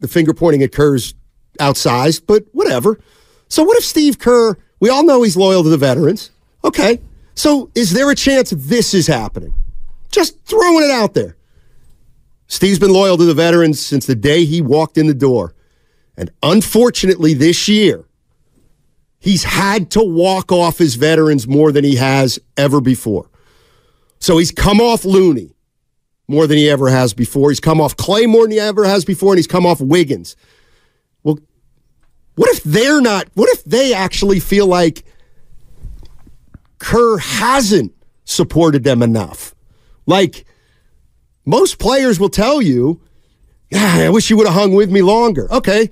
the 0.00 0.08
finger 0.08 0.34
pointing 0.34 0.62
at 0.62 0.72
Kerr's 0.72 1.14
outsized, 1.60 2.22
but 2.26 2.44
whatever. 2.52 3.00
So 3.48 3.62
what 3.62 3.78
if 3.78 3.84
Steve 3.84 4.18
Kerr? 4.18 4.56
We 4.80 4.90
all 4.90 5.04
know 5.04 5.22
he's 5.22 5.36
loyal 5.36 5.62
to 5.62 5.68
the 5.68 5.76
veterans. 5.76 6.30
Okay, 6.64 7.00
so 7.34 7.70
is 7.74 7.92
there 7.92 8.10
a 8.10 8.14
chance 8.14 8.50
this 8.50 8.94
is 8.94 9.06
happening? 9.06 9.54
Just 10.10 10.42
throwing 10.44 10.84
it 10.84 10.90
out 10.90 11.14
there. 11.14 11.36
Steve's 12.46 12.78
been 12.78 12.92
loyal 12.92 13.16
to 13.18 13.24
the 13.24 13.34
veterans 13.34 13.84
since 13.84 14.06
the 14.06 14.14
day 14.14 14.44
he 14.44 14.60
walked 14.60 14.96
in 14.96 15.06
the 15.06 15.14
door. 15.14 15.54
And 16.16 16.30
unfortunately, 16.42 17.34
this 17.34 17.68
year, 17.68 18.06
he's 19.18 19.44
had 19.44 19.90
to 19.92 20.02
walk 20.02 20.50
off 20.50 20.78
his 20.78 20.94
veterans 20.94 21.46
more 21.46 21.70
than 21.70 21.84
he 21.84 21.96
has 21.96 22.38
ever 22.56 22.80
before. 22.80 23.30
So 24.18 24.38
he's 24.38 24.50
come 24.50 24.80
off 24.80 25.04
Looney 25.04 25.54
more 26.28 26.46
than 26.46 26.58
he 26.58 26.68
ever 26.68 26.88
has 26.88 27.14
before. 27.14 27.50
He's 27.50 27.60
come 27.60 27.80
off 27.80 27.96
Klay 27.96 28.28
more 28.28 28.42
than 28.42 28.52
he 28.52 28.60
ever 28.60 28.84
has 28.84 29.04
before, 29.04 29.32
and 29.32 29.38
he's 29.38 29.46
come 29.46 29.66
off 29.66 29.80
Wiggins. 29.80 30.36
Well, 31.22 31.38
what 32.36 32.50
if 32.50 32.62
they're 32.62 33.00
not, 33.00 33.28
what 33.34 33.48
if 33.50 33.64
they 33.64 33.94
actually 33.94 34.38
feel 34.38 34.66
like 34.66 35.04
Kerr 36.78 37.18
hasn't 37.18 37.92
supported 38.24 38.84
them 38.84 39.02
enough? 39.02 39.54
Like, 40.06 40.44
most 41.44 41.78
players 41.78 42.20
will 42.20 42.28
tell 42.28 42.60
you, 42.60 43.00
yeah, 43.70 43.96
I 43.96 44.10
wish 44.10 44.30
you 44.30 44.36
would 44.36 44.46
have 44.46 44.54
hung 44.54 44.74
with 44.74 44.90
me 44.90 45.02
longer. 45.02 45.50
Okay. 45.52 45.90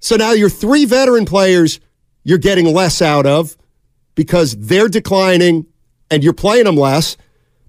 So 0.00 0.16
now 0.16 0.32
your 0.32 0.50
three 0.50 0.84
veteran 0.84 1.24
players 1.24 1.80
you're 2.24 2.38
getting 2.38 2.72
less 2.72 3.02
out 3.02 3.26
of 3.26 3.56
because 4.14 4.56
they're 4.56 4.88
declining 4.88 5.66
and 6.10 6.22
you're 6.22 6.32
playing 6.32 6.64
them 6.64 6.76
less. 6.76 7.16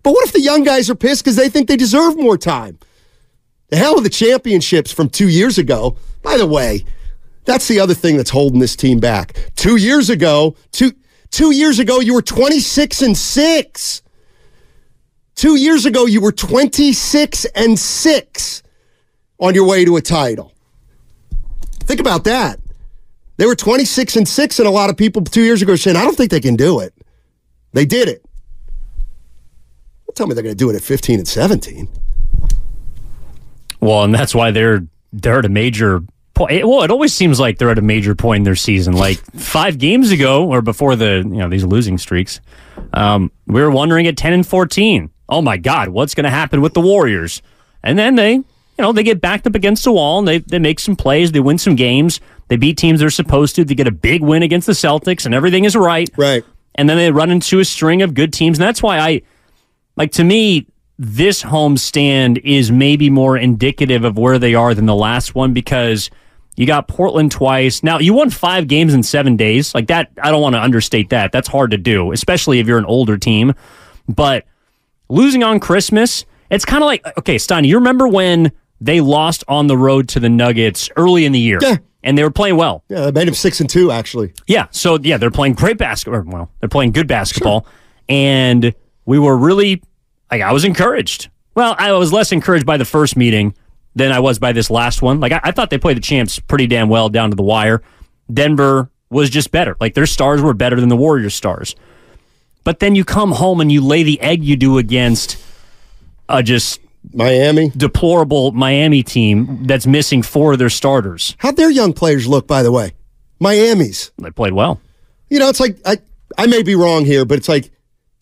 But 0.03 0.11
what 0.11 0.25
if 0.25 0.33
the 0.33 0.41
young 0.41 0.63
guys 0.63 0.89
are 0.89 0.95
pissed 0.95 1.23
because 1.23 1.37
they 1.37 1.49
think 1.49 1.67
they 1.67 1.77
deserve 1.77 2.17
more 2.17 2.37
time? 2.37 2.77
The 3.69 3.77
hell 3.77 3.95
with 3.95 4.03
the 4.03 4.09
championships 4.09 4.91
from 4.91 5.09
two 5.09 5.29
years 5.29 5.57
ago. 5.57 5.97
By 6.21 6.37
the 6.37 6.45
way, 6.45 6.85
that's 7.45 7.67
the 7.67 7.79
other 7.79 7.93
thing 7.93 8.17
that's 8.17 8.29
holding 8.29 8.59
this 8.59 8.75
team 8.75 8.99
back. 8.99 9.51
Two 9.55 9.77
years 9.77 10.09
ago, 10.09 10.55
two 10.71 10.91
two 11.31 11.51
years 11.51 11.79
ago, 11.79 11.99
you 11.99 12.13
were 12.13 12.21
26 12.21 13.01
and 13.01 13.17
6. 13.17 14.01
Two 15.35 15.55
years 15.55 15.85
ago, 15.85 16.05
you 16.05 16.21
were 16.21 16.31
26 16.31 17.45
and 17.55 17.79
6 17.79 18.63
on 19.39 19.55
your 19.55 19.65
way 19.67 19.83
to 19.83 19.95
a 19.97 20.01
title. 20.01 20.53
Think 21.79 21.99
about 21.99 22.23
that. 22.25 22.59
They 23.37 23.47
were 23.47 23.55
26 23.55 24.15
and 24.15 24.27
6, 24.27 24.59
and 24.59 24.67
a 24.67 24.71
lot 24.71 24.91
of 24.91 24.97
people 24.97 25.23
two 25.23 25.41
years 25.41 25.61
ago 25.63 25.75
saying, 25.75 25.97
I 25.97 26.03
don't 26.03 26.15
think 26.15 26.29
they 26.29 26.39
can 26.39 26.55
do 26.55 26.79
it. 26.79 26.93
They 27.73 27.85
did 27.85 28.07
it. 28.07 28.23
Don't 30.13 30.25
tell 30.25 30.27
me 30.27 30.35
they're 30.35 30.43
going 30.43 30.55
to 30.55 30.57
do 30.57 30.69
it 30.69 30.75
at 30.75 30.83
15 30.83 31.19
and 31.19 31.27
17. 31.27 31.89
Well, 33.79 34.03
and 34.03 34.13
that's 34.13 34.35
why 34.35 34.51
they're 34.51 34.85
they're 35.11 35.39
at 35.39 35.45
a 35.45 35.49
major 35.49 36.01
point. 36.35 36.67
Well, 36.67 36.83
it 36.83 36.91
always 36.91 37.13
seems 37.13 37.39
like 37.39 37.57
they're 37.57 37.71
at 37.71 37.79
a 37.79 37.83
major 37.83 38.13
point 38.13 38.41
in 38.41 38.43
their 38.43 38.55
season. 38.55 38.93
Like 38.93 39.17
five 39.33 39.79
games 39.79 40.11
ago, 40.11 40.47
or 40.47 40.61
before 40.61 40.95
the 40.95 41.23
you 41.25 41.39
know 41.39 41.49
these 41.49 41.63
losing 41.63 41.97
streaks, 41.97 42.39
um, 42.93 43.31
we 43.47 43.59
were 43.59 43.71
wondering 43.71 44.05
at 44.05 44.15
ten 44.15 44.33
and 44.33 44.45
fourteen. 44.45 45.09
Oh 45.27 45.41
my 45.41 45.57
God, 45.57 45.89
what's 45.89 46.13
going 46.13 46.25
to 46.25 46.29
happen 46.29 46.61
with 46.61 46.75
the 46.75 46.81
Warriors? 46.81 47.41
And 47.81 47.97
then 47.97 48.15
they 48.15 48.43
you 48.77 48.81
know, 48.81 48.91
they 48.91 49.03
get 49.03 49.21
backed 49.21 49.45
up 49.45 49.55
against 49.55 49.83
the 49.83 49.91
wall 49.91 50.19
and 50.19 50.27
they, 50.27 50.39
they 50.39 50.59
make 50.59 50.79
some 50.79 50.95
plays, 50.95 51.31
they 51.31 51.39
win 51.39 51.57
some 51.57 51.75
games, 51.75 52.19
they 52.47 52.55
beat 52.55 52.77
teams 52.77 52.99
they're 52.99 53.11
supposed 53.11 53.55
to, 53.55 53.63
they 53.63 53.75
get 53.75 53.87
a 53.87 53.91
big 53.91 54.21
win 54.21 54.41
against 54.41 54.65
the 54.65 54.73
Celtics, 54.73 55.25
and 55.25 55.35
everything 55.35 55.63
is 55.63 55.75
right. 55.75 56.09
Right. 56.17 56.43
And 56.75 56.89
then 56.89 56.97
they 56.97 57.11
run 57.11 57.29
into 57.29 57.59
a 57.59 57.65
string 57.65 58.01
of 58.01 58.15
good 58.15 58.33
teams. 58.33 58.57
And 58.57 58.67
that's 58.67 58.81
why 58.81 58.97
I, 58.97 59.21
like, 59.95 60.11
to 60.13 60.23
me, 60.23 60.67
this 60.97 61.43
homestand 61.43 62.41
is 62.43 62.71
maybe 62.71 63.09
more 63.09 63.37
indicative 63.37 64.03
of 64.03 64.17
where 64.17 64.39
they 64.39 64.55
are 64.55 64.73
than 64.73 64.85
the 64.85 64.95
last 64.95 65.35
one 65.35 65.53
because 65.53 66.09
you 66.55 66.67
got 66.67 66.87
Portland 66.87 67.31
twice. 67.31 67.81
Now, 67.83 67.99
you 67.99 68.13
won 68.13 68.29
five 68.29 68.67
games 68.67 68.93
in 68.93 69.03
seven 69.03 69.35
days. 69.35 69.73
Like, 69.73 69.87
that, 69.87 70.11
I 70.21 70.31
don't 70.31 70.41
want 70.41 70.55
to 70.55 70.61
understate 70.61 71.09
that. 71.09 71.31
That's 71.31 71.47
hard 71.47 71.71
to 71.71 71.77
do, 71.77 72.11
especially 72.11 72.59
if 72.59 72.67
you're 72.67 72.77
an 72.77 72.85
older 72.85 73.17
team. 73.17 73.53
But 74.07 74.45
losing 75.09 75.43
on 75.43 75.59
Christmas, 75.59 76.25
it's 76.49 76.65
kind 76.65 76.83
of 76.83 76.87
like, 76.87 77.05
okay, 77.17 77.37
Stein, 77.37 77.63
you 77.63 77.77
remember 77.77 78.07
when 78.07 78.51
they 78.79 79.01
lost 79.01 79.43
on 79.47 79.67
the 79.67 79.77
road 79.77 80.09
to 80.09 80.19
the 80.19 80.29
Nuggets 80.29 80.89
early 80.95 81.25
in 81.25 81.31
the 81.31 81.39
year. 81.39 81.59
Yeah. 81.61 81.77
And 82.03 82.17
they 82.17 82.23
were 82.23 82.31
playing 82.31 82.57
well. 82.57 82.83
Yeah, 82.89 83.05
they 83.05 83.11
made 83.11 83.27
them 83.29 83.33
six 83.33 83.61
and 83.61 83.69
two 83.69 83.89
actually. 83.91 84.33
Yeah. 84.45 84.67
So 84.71 84.99
yeah, 85.01 85.17
they're 85.17 85.31
playing 85.31 85.53
great 85.53 85.77
basketball. 85.77 86.23
Well, 86.25 86.51
they're 86.59 86.67
playing 86.67 86.91
good 86.91 87.07
basketball. 87.07 87.65
And 88.09 88.75
we 89.05 89.19
were 89.19 89.37
really 89.37 89.81
like 90.31 90.41
I 90.41 90.51
was 90.51 90.65
encouraged. 90.65 91.29
Well, 91.55 91.75
I 91.77 91.91
was 91.93 92.11
less 92.11 92.31
encouraged 92.31 92.65
by 92.65 92.77
the 92.77 92.85
first 92.85 93.15
meeting 93.15 93.55
than 93.95 94.11
I 94.11 94.19
was 94.19 94.39
by 94.39 94.53
this 94.53 94.71
last 94.71 95.01
one. 95.01 95.19
Like 95.19 95.31
I, 95.31 95.41
I 95.43 95.51
thought 95.51 95.69
they 95.69 95.77
played 95.77 95.97
the 95.97 96.01
champs 96.01 96.39
pretty 96.39 96.67
damn 96.67 96.89
well 96.89 97.09
down 97.09 97.29
to 97.29 97.35
the 97.35 97.43
wire. 97.43 97.81
Denver 98.31 98.89
was 99.09 99.29
just 99.29 99.51
better. 99.51 99.75
Like 99.79 99.93
their 99.93 100.05
stars 100.05 100.41
were 100.41 100.53
better 100.53 100.79
than 100.79 100.89
the 100.89 100.97
Warriors 100.97 101.35
stars. 101.35 101.75
But 102.63 102.79
then 102.79 102.95
you 102.95 103.03
come 103.03 103.33
home 103.33 103.61
and 103.61 103.71
you 103.71 103.81
lay 103.81 104.03
the 104.03 104.19
egg 104.21 104.43
you 104.43 104.55
do 104.55 104.77
against 104.77 105.37
a 106.29 106.41
just 106.41 106.79
Miami. 107.13 107.69
deplorable 107.75 108.51
Miami 108.53 109.03
team 109.03 109.65
that's 109.67 109.85
missing 109.85 110.23
four 110.23 110.53
of 110.53 110.59
their 110.59 110.69
starters. 110.69 111.35
How'd 111.39 111.57
their 111.57 111.69
young 111.69 111.93
players 111.93 112.27
look, 112.27 112.47
by 112.47 112.63
the 112.63 112.71
way? 112.71 112.93
Miami's. 113.39 114.11
They 114.17 114.31
played 114.31 114.53
well. 114.53 114.79
You 115.29 115.39
know, 115.39 115.49
it's 115.49 115.59
like 115.59 115.77
I 115.85 115.97
I 116.37 116.47
may 116.47 116.63
be 116.63 116.75
wrong 116.75 117.05
here, 117.05 117.25
but 117.25 117.37
it's 117.37 117.49
like 117.49 117.71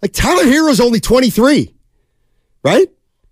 like 0.02 0.14
Tyler 0.14 0.44
Herro's 0.44 0.80
only 0.80 1.00
23. 1.00 1.74
Right? 2.64 2.88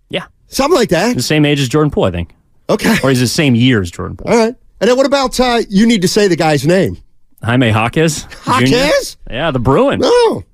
Yeah. 0.08 0.26
Something 0.48 0.78
like 0.78 0.90
that. 0.90 1.16
The 1.16 1.22
same 1.22 1.44
age 1.44 1.60
as 1.60 1.68
Jordan 1.68 1.90
Poole, 1.90 2.04
I 2.04 2.10
think. 2.10 2.34
Okay. 2.68 2.96
Or 3.02 3.10
he's 3.10 3.20
the 3.20 3.26
same 3.26 3.54
year 3.54 3.80
as 3.80 3.90
Jordan 3.90 4.16
Poole. 4.16 4.32
All 4.32 4.38
right. 4.38 4.54
And 4.80 4.88
then 4.88 4.96
what 4.96 5.06
about 5.06 5.38
uh, 5.38 5.62
you 5.68 5.86
need 5.86 6.02
to 6.02 6.08
say 6.08 6.28
the 6.28 6.36
guy's 6.36 6.66
name? 6.66 6.96
Jaime. 7.42 7.70
Jr. 7.70 7.78
Jaquez? 8.46 9.16
Yeah, 9.30 9.50
the 9.50 9.58
Bruin. 9.58 10.00
Oh. 10.02 10.44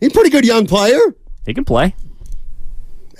He's 0.00 0.10
a 0.10 0.14
pretty 0.14 0.30
good 0.30 0.44
young 0.44 0.66
player. 0.66 0.98
He 1.46 1.54
can 1.54 1.64
play. 1.64 1.94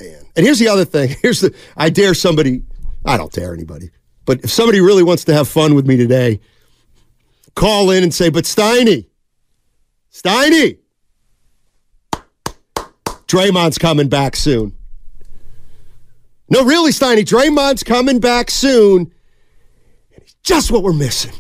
Man. 0.01 0.25
And 0.37 0.45
here's 0.45 0.59
the 0.59 0.69
other 0.69 0.85
thing. 0.85 1.15
Here's 1.23 1.41
the 1.41 1.55
I 1.77 1.91
dare 1.91 2.15
somebody 2.15 2.63
I 3.05 3.17
don't 3.17 3.33
dare 3.33 3.53
anybody. 3.53 3.91
But 4.25 4.45
if 4.45 4.51
somebody 4.51 4.81
really 4.81 5.03
wants 5.03 5.25
to 5.25 5.35
have 5.35 5.49
fun 5.49 5.75
with 5.75 5.87
me 5.87 5.97
today, 5.97 6.41
call 7.55 7.91
in 7.91 8.03
and 8.03 8.15
say, 8.15 8.31
but 8.31 8.45
Steiny, 8.45 9.07
Steiny, 10.13 10.79
Draymond's 13.33 13.79
coming 13.79 14.09
back 14.09 14.37
soon. 14.37 14.77
No, 16.51 16.65
really, 16.65 16.93
Steiny, 16.93 17.23
Draymond's 17.25 17.83
coming 17.83 18.21
back 18.21 18.51
soon. 18.51 19.11
And 20.15 20.23
he's 20.23 20.35
just 20.43 20.71
what 20.71 20.83
we're 20.83 20.93
missing. 20.93 21.33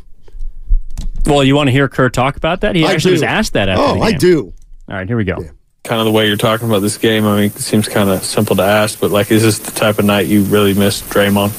Well, 1.26 1.44
you 1.44 1.54
want 1.54 1.68
to 1.68 1.70
hear 1.72 1.88
Kerr 1.88 2.08
talk 2.08 2.36
about 2.36 2.62
that? 2.62 2.74
He 2.74 2.86
I 2.86 2.92
actually 2.92 3.10
do. 3.10 3.14
was 3.16 3.22
asked 3.22 3.52
that 3.52 3.68
after 3.68 3.82
Oh, 3.82 3.94
the 3.96 4.00
I 4.00 4.12
do. 4.12 4.54
All 4.88 4.96
right, 4.96 5.06
here 5.06 5.18
we 5.18 5.24
go. 5.24 5.36
kind 5.84 6.00
of 6.00 6.06
the 6.06 6.10
way 6.10 6.26
you're 6.28 6.36
talking 6.38 6.66
about 6.66 6.80
this 6.80 6.96
game. 6.96 7.26
I 7.26 7.36
mean, 7.36 7.44
it 7.44 7.52
seems 7.58 7.88
kind 7.88 8.08
of 8.08 8.24
simple 8.24 8.56
to 8.56 8.62
ask, 8.62 8.98
but 8.98 9.10
like, 9.10 9.30
is 9.30 9.42
this 9.42 9.58
the 9.58 9.70
type 9.70 9.98
of 9.98 10.06
night 10.06 10.26
you 10.28 10.44
really 10.44 10.72
miss 10.72 11.02
Draymond? 11.02 11.52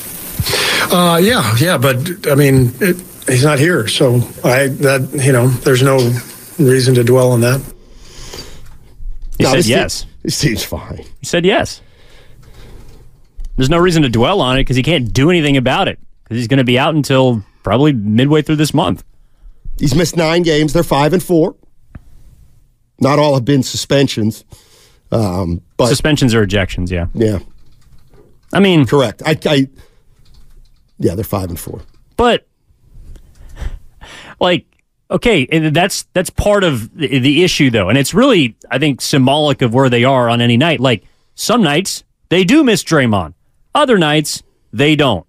Uh, 0.91 1.17
yeah, 1.17 1.55
yeah, 1.59 1.77
but 1.77 2.27
I 2.27 2.33
mean, 2.35 2.73
it, 2.81 2.97
he's 3.29 3.43
not 3.43 3.59
here, 3.59 3.87
so 3.87 4.15
I 4.43 4.67
that 4.67 5.09
you 5.23 5.31
know, 5.31 5.47
there's 5.47 5.83
no 5.83 5.97
reason 6.57 6.95
to 6.95 7.03
dwell 7.03 7.31
on 7.31 7.41
that. 7.41 7.61
He 9.37 9.43
No, 9.43 9.49
said 9.51 9.57
this 9.59 9.67
team- 9.67 9.77
yes. 9.77 10.05
This 10.23 10.39
team's 10.39 10.63
fine. 10.63 11.05
He 11.19 11.25
said 11.25 11.45
yes. 11.45 11.81
There's 13.55 13.69
no 13.69 13.77
reason 13.77 14.01
to 14.03 14.09
dwell 14.09 14.41
on 14.41 14.57
it 14.57 14.61
because 14.61 14.75
he 14.75 14.83
can't 14.83 15.13
do 15.13 15.29
anything 15.29 15.57
about 15.57 15.87
it 15.87 15.99
because 16.23 16.37
he's 16.37 16.47
going 16.47 16.57
to 16.57 16.63
be 16.63 16.79
out 16.79 16.95
until 16.95 17.43
probably 17.61 17.93
midway 17.93 18.41
through 18.41 18.55
this 18.55 18.73
month. 18.73 19.03
He's 19.79 19.93
missed 19.95 20.17
nine 20.17 20.41
games. 20.43 20.73
They're 20.73 20.83
five 20.83 21.13
and 21.13 21.21
four. 21.21 21.55
Not 22.99 23.19
all 23.19 23.33
have 23.35 23.45
been 23.45 23.63
suspensions. 23.63 24.43
Um, 25.11 25.61
but 25.77 25.87
Suspensions 25.87 26.33
or 26.33 26.45
ejections, 26.45 26.89
yeah. 26.89 27.05
yeah, 27.13 27.37
I 28.51 28.59
mean, 28.59 28.87
correct. 28.87 29.21
I, 29.23 29.37
I 29.45 29.67
yeah, 30.97 31.13
they're 31.13 31.23
five 31.23 31.49
and 31.49 31.59
four. 31.59 31.81
but 32.17 32.47
like 34.39 34.65
okay 35.11 35.47
and 35.51 35.75
that's 35.75 36.03
that's 36.13 36.29
part 36.29 36.63
of 36.63 36.95
the, 36.95 37.19
the 37.19 37.43
issue 37.43 37.69
though 37.69 37.89
and 37.89 37.97
it's 37.97 38.13
really 38.13 38.55
i 38.71 38.79
think 38.79 39.01
symbolic 39.01 39.61
of 39.61 39.73
where 39.73 39.89
they 39.89 40.03
are 40.03 40.29
on 40.29 40.41
any 40.41 40.57
night. 40.57 40.79
Like 40.79 41.03
some 41.35 41.61
nights 41.61 42.03
they 42.29 42.43
do 42.43 42.63
miss 42.63 42.83
Draymond. 42.83 43.33
Other 43.75 43.97
nights 43.97 44.43
they 44.71 44.95
don't. 44.95 45.25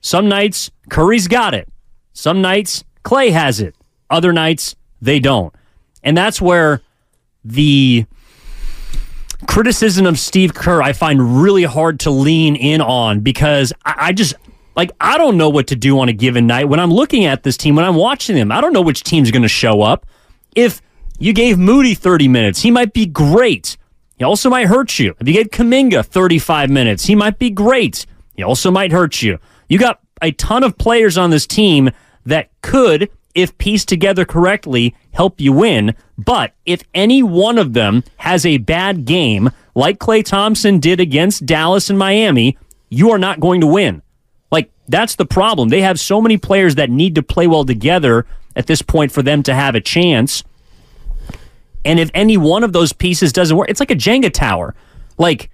Some 0.00 0.28
nights 0.28 0.70
Curry's 0.88 1.28
got 1.28 1.54
it. 1.54 1.68
Some 2.12 2.40
nights 2.42 2.84
Klay 3.04 3.32
has 3.32 3.60
it. 3.60 3.74
Other 4.08 4.32
nights 4.32 4.76
they 5.00 5.20
don't. 5.20 5.54
And 6.02 6.16
that's 6.16 6.40
where 6.40 6.82
the 7.44 8.06
criticism 9.46 10.06
of 10.06 10.18
Steve 10.18 10.54
Kerr 10.54 10.82
I 10.82 10.92
find 10.92 11.42
really 11.42 11.64
hard 11.64 12.00
to 12.00 12.10
lean 12.10 12.56
in 12.56 12.80
on 12.80 13.20
because 13.20 13.72
I, 13.84 13.94
I 13.98 14.12
just 14.12 14.34
like 14.76 14.90
I 15.00 15.18
don't 15.18 15.36
know 15.36 15.48
what 15.48 15.66
to 15.68 15.76
do 15.76 15.98
on 16.00 16.08
a 16.08 16.12
given 16.12 16.46
night 16.46 16.68
when 16.68 16.80
I'm 16.80 16.92
looking 16.92 17.24
at 17.24 17.42
this 17.42 17.56
team 17.56 17.76
when 17.76 17.84
I'm 17.84 17.96
watching 17.96 18.36
them. 18.36 18.52
I 18.52 18.60
don't 18.60 18.72
know 18.72 18.82
which 18.82 19.02
team's 19.02 19.30
going 19.30 19.42
to 19.42 19.48
show 19.48 19.82
up. 19.82 20.06
If 20.54 20.80
you 21.18 21.32
gave 21.32 21.58
Moody 21.58 21.94
30 21.94 22.28
minutes, 22.28 22.62
he 22.62 22.70
might 22.70 22.92
be 22.92 23.06
great. 23.06 23.76
He 24.16 24.24
also 24.24 24.50
might 24.50 24.66
hurt 24.66 24.98
you. 24.98 25.14
If 25.18 25.26
you 25.26 25.34
gave 25.34 25.48
Kuminga 25.48 26.04
35 26.04 26.70
minutes, 26.70 27.06
he 27.06 27.14
might 27.14 27.38
be 27.38 27.50
great. 27.50 28.06
He 28.34 28.42
also 28.42 28.70
might 28.70 28.92
hurt 28.92 29.22
you. 29.22 29.38
You 29.68 29.78
got 29.78 30.00
a 30.22 30.32
ton 30.32 30.62
of 30.62 30.78
players 30.78 31.16
on 31.16 31.30
this 31.30 31.46
team 31.46 31.90
that 32.26 32.50
could, 32.62 33.10
if 33.34 33.56
pieced 33.58 33.88
together 33.88 34.24
correctly, 34.24 34.94
help 35.12 35.40
you 35.40 35.52
win. 35.52 35.94
But 36.18 36.52
if 36.66 36.82
any 36.94 37.22
one 37.22 37.58
of 37.58 37.72
them 37.72 38.04
has 38.18 38.44
a 38.44 38.58
bad 38.58 39.04
game, 39.04 39.50
like 39.74 39.98
Klay 39.98 40.24
Thompson 40.24 40.80
did 40.80 41.00
against 41.00 41.46
Dallas 41.46 41.88
and 41.88 41.98
Miami, 41.98 42.58
you 42.88 43.10
are 43.10 43.18
not 43.18 43.40
going 43.40 43.60
to 43.62 43.66
win. 43.66 44.02
That's 44.90 45.14
the 45.14 45.24
problem. 45.24 45.68
They 45.68 45.82
have 45.82 46.00
so 46.00 46.20
many 46.20 46.36
players 46.36 46.74
that 46.74 46.90
need 46.90 47.14
to 47.14 47.22
play 47.22 47.46
well 47.46 47.64
together 47.64 48.26
at 48.56 48.66
this 48.66 48.82
point 48.82 49.12
for 49.12 49.22
them 49.22 49.42
to 49.44 49.54
have 49.54 49.76
a 49.76 49.80
chance. 49.80 50.42
And 51.84 52.00
if 52.00 52.10
any 52.12 52.36
one 52.36 52.64
of 52.64 52.72
those 52.72 52.92
pieces 52.92 53.32
doesn't 53.32 53.56
work, 53.56 53.70
it's 53.70 53.78
like 53.78 53.92
a 53.92 53.96
Jenga 53.96 54.32
tower. 54.32 54.74
Like, 55.16 55.48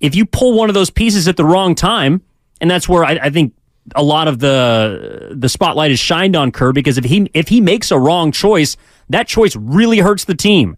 if 0.00 0.14
you 0.14 0.24
pull 0.24 0.56
one 0.56 0.70
of 0.70 0.74
those 0.74 0.88
pieces 0.88 1.28
at 1.28 1.36
the 1.36 1.44
wrong 1.44 1.74
time, 1.74 2.22
and 2.60 2.70
that's 2.70 2.88
where 2.88 3.04
I, 3.04 3.18
I 3.24 3.30
think 3.30 3.52
a 3.94 4.02
lot 4.02 4.26
of 4.26 4.38
the 4.38 5.34
the 5.36 5.48
spotlight 5.48 5.90
is 5.90 6.00
shined 6.00 6.34
on 6.34 6.50
Kerr 6.50 6.72
because 6.72 6.98
if 6.98 7.04
he 7.04 7.30
if 7.34 7.48
he 7.48 7.60
makes 7.60 7.90
a 7.90 7.98
wrong 7.98 8.32
choice, 8.32 8.76
that 9.10 9.28
choice 9.28 9.54
really 9.54 9.98
hurts 9.98 10.24
the 10.24 10.34
team. 10.34 10.76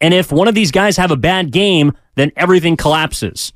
And 0.00 0.12
if 0.12 0.30
one 0.30 0.48
of 0.48 0.54
these 0.54 0.70
guys 0.70 0.98
have 0.98 1.10
a 1.10 1.16
bad 1.16 1.50
game, 1.50 1.92
then 2.14 2.30
everything 2.36 2.76
collapses. 2.76 3.52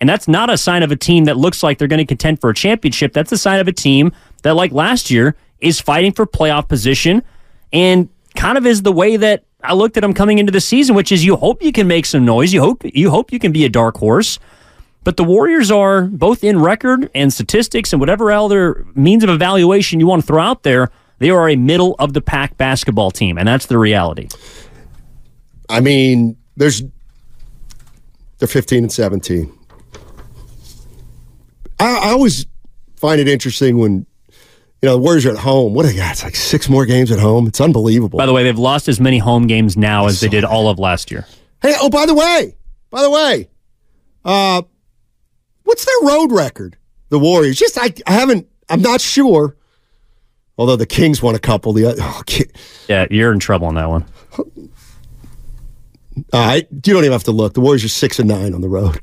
And 0.00 0.08
that's 0.08 0.28
not 0.28 0.48
a 0.50 0.56
sign 0.56 0.82
of 0.82 0.92
a 0.92 0.96
team 0.96 1.24
that 1.24 1.36
looks 1.36 1.62
like 1.62 1.78
they're 1.78 1.88
going 1.88 1.98
to 1.98 2.06
contend 2.06 2.40
for 2.40 2.50
a 2.50 2.54
championship. 2.54 3.12
That's 3.12 3.32
a 3.32 3.38
sign 3.38 3.58
of 3.58 3.66
a 3.66 3.72
team 3.72 4.12
that, 4.42 4.54
like 4.54 4.72
last 4.72 5.10
year, 5.10 5.34
is 5.60 5.80
fighting 5.80 6.12
for 6.12 6.26
playoff 6.26 6.68
position 6.68 7.22
and 7.72 8.08
kind 8.36 8.56
of 8.56 8.64
is 8.64 8.82
the 8.82 8.92
way 8.92 9.16
that 9.16 9.44
I 9.62 9.74
looked 9.74 9.96
at 9.96 10.02
them 10.02 10.14
coming 10.14 10.38
into 10.38 10.52
the 10.52 10.60
season, 10.60 10.94
which 10.94 11.10
is 11.10 11.24
you 11.24 11.34
hope 11.36 11.62
you 11.62 11.72
can 11.72 11.88
make 11.88 12.06
some 12.06 12.24
noise. 12.24 12.52
You 12.52 12.60
hope 12.60 12.82
you 12.84 13.10
hope 13.10 13.32
you 13.32 13.40
can 13.40 13.50
be 13.50 13.64
a 13.64 13.68
dark 13.68 13.96
horse. 13.96 14.38
But 15.02 15.16
the 15.16 15.24
Warriors 15.24 15.70
are 15.70 16.02
both 16.02 16.44
in 16.44 16.60
record 16.60 17.10
and 17.14 17.32
statistics 17.32 17.92
and 17.92 18.00
whatever 18.00 18.30
other 18.30 18.84
means 18.94 19.24
of 19.24 19.30
evaluation 19.30 20.00
you 20.00 20.06
want 20.06 20.22
to 20.22 20.26
throw 20.26 20.42
out 20.42 20.64
there, 20.64 20.90
they 21.18 21.30
are 21.30 21.48
a 21.48 21.56
middle 21.56 21.96
of 21.98 22.12
the 22.12 22.20
pack 22.20 22.56
basketball 22.56 23.10
team, 23.10 23.38
and 23.38 23.48
that's 23.48 23.66
the 23.66 23.78
reality. 23.78 24.28
I 25.68 25.80
mean, 25.80 26.36
there's 26.56 26.82
they're 28.38 28.48
15 28.48 28.84
and 28.84 28.92
17. 28.92 29.52
I, 31.80 32.08
I 32.08 32.10
always 32.10 32.46
find 32.96 33.20
it 33.20 33.28
interesting 33.28 33.78
when 33.78 34.06
you 34.82 34.86
know 34.88 34.92
the 34.92 34.98
Warriors 34.98 35.26
are 35.26 35.32
at 35.32 35.38
home. 35.38 35.74
What 35.74 35.84
do 35.84 35.90
they 35.90 35.96
got? 35.96 36.12
It's 36.12 36.22
like 36.24 36.36
six 36.36 36.68
more 36.68 36.86
games 36.86 37.10
at 37.10 37.18
home. 37.18 37.46
It's 37.46 37.60
unbelievable. 37.60 38.18
By 38.18 38.26
the 38.26 38.32
way, 38.32 38.44
they've 38.44 38.58
lost 38.58 38.88
as 38.88 39.00
many 39.00 39.18
home 39.18 39.46
games 39.46 39.76
now 39.76 40.06
as 40.06 40.20
they 40.20 40.28
did 40.28 40.44
all 40.44 40.68
of 40.68 40.78
last 40.78 41.10
year. 41.10 41.26
hey, 41.62 41.74
oh, 41.80 41.90
by 41.90 42.06
the 42.06 42.14
way, 42.14 42.56
by 42.90 43.02
the 43.02 43.10
way, 43.10 43.48
uh, 44.24 44.62
what's 45.64 45.84
their 45.84 46.08
road 46.08 46.32
record? 46.32 46.76
The 47.10 47.18
Warriors. 47.18 47.56
Just 47.58 47.78
I, 47.78 47.92
I 48.06 48.12
haven't. 48.12 48.46
I'm 48.68 48.82
not 48.82 49.00
sure. 49.00 49.56
Although 50.58 50.76
the 50.76 50.86
Kings 50.86 51.22
won 51.22 51.34
a 51.34 51.38
couple. 51.38 51.72
The 51.72 51.86
other, 51.86 51.98
oh, 52.02 52.22
Yeah, 52.88 53.06
you're 53.10 53.32
in 53.32 53.38
trouble 53.38 53.68
on 53.68 53.76
that 53.76 53.88
one. 53.88 54.04
uh, 54.38 54.42
I, 56.32 56.54
you 56.70 56.92
don't 56.92 56.98
even 57.04 57.12
have 57.12 57.24
to 57.24 57.32
look. 57.32 57.54
The 57.54 57.60
Warriors 57.60 57.84
are 57.84 57.88
six 57.88 58.18
and 58.18 58.28
nine 58.28 58.54
on 58.54 58.60
the 58.60 58.68
road. 58.68 59.00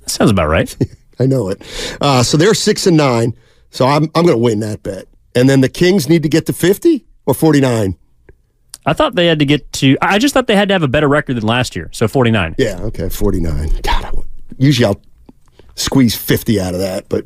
That 0.00 0.10
sounds 0.10 0.30
about 0.30 0.48
right. 0.48 0.74
I 1.18 1.26
know 1.26 1.48
it. 1.48 1.62
Uh, 2.00 2.22
so 2.22 2.36
they're 2.36 2.54
six 2.54 2.86
and 2.86 2.96
nine. 2.96 3.34
So 3.70 3.86
I'm 3.86 4.04
I'm 4.14 4.24
going 4.24 4.28
to 4.34 4.38
win 4.38 4.60
that 4.60 4.82
bet. 4.82 5.06
And 5.34 5.48
then 5.48 5.60
the 5.60 5.68
Kings 5.68 6.08
need 6.08 6.22
to 6.22 6.28
get 6.28 6.46
to 6.46 6.52
50 6.52 7.04
or 7.26 7.34
49. 7.34 7.96
I 8.86 8.92
thought 8.94 9.14
they 9.14 9.26
had 9.26 9.38
to 9.40 9.44
get 9.44 9.70
to. 9.74 9.96
I 10.00 10.18
just 10.18 10.32
thought 10.32 10.46
they 10.46 10.56
had 10.56 10.68
to 10.68 10.74
have 10.74 10.82
a 10.82 10.88
better 10.88 11.08
record 11.08 11.34
than 11.36 11.44
last 11.44 11.76
year. 11.76 11.90
So 11.92 12.08
49. 12.08 12.54
Yeah, 12.58 12.78
okay, 12.82 13.08
49. 13.08 13.68
God, 13.82 14.04
I, 14.04 14.10
usually 14.56 14.86
I'll 14.86 15.00
squeeze 15.74 16.16
50 16.16 16.58
out 16.60 16.74
of 16.74 16.80
that, 16.80 17.08
but 17.08 17.24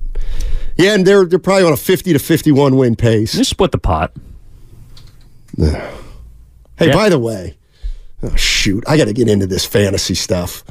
yeah, 0.76 0.94
and 0.94 1.06
they're 1.06 1.24
they're 1.24 1.38
probably 1.38 1.64
on 1.64 1.72
a 1.72 1.76
50 1.76 2.12
to 2.12 2.18
51 2.18 2.76
win 2.76 2.96
pace. 2.96 3.32
Just 3.34 3.50
split 3.50 3.70
the 3.72 3.78
pot. 3.78 4.12
Hey, 5.56 6.88
Yeah. 6.88 6.92
by 6.92 7.08
the 7.08 7.18
way, 7.18 7.56
oh 8.22 8.34
shoot, 8.34 8.82
I 8.88 8.96
got 8.96 9.04
to 9.06 9.12
get 9.12 9.28
into 9.28 9.46
this 9.46 9.64
fantasy 9.64 10.14
stuff. 10.14 10.64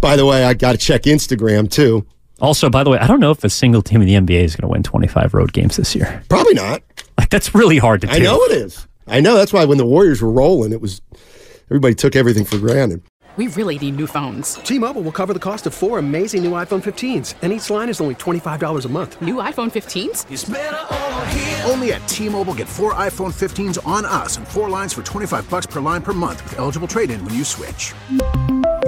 By 0.00 0.16
the 0.16 0.24
way, 0.24 0.44
I 0.44 0.54
got 0.54 0.72
to 0.72 0.78
check 0.78 1.02
Instagram 1.02 1.70
too. 1.70 2.06
Also, 2.40 2.70
by 2.70 2.82
the 2.82 2.90
way, 2.90 2.98
I 2.98 3.06
don't 3.06 3.20
know 3.20 3.30
if 3.30 3.44
a 3.44 3.50
single 3.50 3.82
team 3.82 4.00
in 4.00 4.08
the 4.08 4.14
NBA 4.14 4.44
is 4.44 4.56
going 4.56 4.62
to 4.62 4.72
win 4.72 4.82
25 4.82 5.34
road 5.34 5.52
games 5.52 5.76
this 5.76 5.94
year. 5.94 6.22
Probably 6.28 6.54
not. 6.54 6.82
Like 7.18 7.28
that's 7.28 7.54
really 7.54 7.76
hard 7.76 8.00
to 8.00 8.06
do. 8.06 8.12
I 8.14 8.18
know 8.18 8.42
it 8.44 8.52
is. 8.52 8.86
I 9.06 9.20
know 9.20 9.34
that's 9.36 9.52
why 9.52 9.66
when 9.66 9.76
the 9.76 9.84
Warriors 9.84 10.22
were 10.22 10.30
rolling, 10.30 10.72
it 10.72 10.80
was 10.80 11.02
everybody 11.66 11.94
took 11.94 12.16
everything 12.16 12.46
for 12.46 12.58
granted. 12.58 13.02
We 13.36 13.46
really 13.48 13.78
need 13.78 13.96
new 13.96 14.06
phones. 14.06 14.54
T-Mobile 14.54 15.02
will 15.02 15.12
cover 15.12 15.32
the 15.32 15.38
cost 15.38 15.66
of 15.66 15.72
four 15.72 15.98
amazing 15.98 16.42
new 16.42 16.50
iPhone 16.52 16.82
15s, 16.82 17.34
and 17.42 17.52
each 17.52 17.70
line 17.70 17.88
is 17.88 18.00
only 18.00 18.16
$25 18.16 18.84
a 18.84 18.88
month. 18.88 19.22
New 19.22 19.36
iPhone 19.36 19.70
15s? 19.70 21.64
Only 21.70 21.92
at 21.92 22.06
T-Mobile, 22.08 22.54
get 22.54 22.68
four 22.68 22.92
iPhone 22.94 23.32
15s 23.32 23.78
on 23.86 24.04
us 24.04 24.36
and 24.36 24.46
four 24.46 24.68
lines 24.68 24.92
for 24.92 25.02
25 25.02 25.48
bucks 25.48 25.66
per 25.66 25.80
line 25.80 26.02
per 26.02 26.12
month 26.12 26.42
with 26.42 26.58
eligible 26.58 26.88
trade-in 26.88 27.24
when 27.24 27.34
you 27.34 27.44
switch. 27.44 27.94